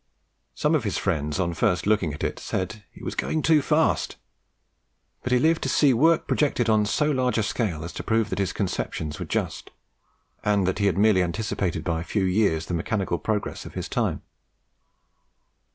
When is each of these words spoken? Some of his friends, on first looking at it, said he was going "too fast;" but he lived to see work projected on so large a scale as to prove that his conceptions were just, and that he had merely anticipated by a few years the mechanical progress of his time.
Some 0.55 0.73
of 0.73 0.83
his 0.83 0.97
friends, 0.97 1.39
on 1.39 1.53
first 1.53 1.85
looking 1.85 2.11
at 2.11 2.23
it, 2.23 2.39
said 2.39 2.83
he 2.89 3.03
was 3.03 3.13
going 3.13 3.43
"too 3.43 3.61
fast;" 3.61 4.15
but 5.21 5.31
he 5.31 5.37
lived 5.37 5.61
to 5.61 5.69
see 5.69 5.93
work 5.93 6.27
projected 6.27 6.71
on 6.71 6.87
so 6.87 7.11
large 7.11 7.37
a 7.37 7.43
scale 7.43 7.83
as 7.83 7.93
to 7.93 8.03
prove 8.03 8.31
that 8.31 8.39
his 8.39 8.51
conceptions 8.51 9.19
were 9.19 9.27
just, 9.27 9.69
and 10.43 10.65
that 10.67 10.79
he 10.79 10.87
had 10.87 10.97
merely 10.97 11.21
anticipated 11.21 11.83
by 11.83 12.01
a 12.01 12.03
few 12.03 12.23
years 12.23 12.65
the 12.65 12.73
mechanical 12.73 13.19
progress 13.19 13.63
of 13.63 13.75
his 13.75 13.87
time. 13.87 14.23